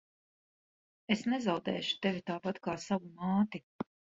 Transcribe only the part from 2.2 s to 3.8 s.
tāpat kā savu māti.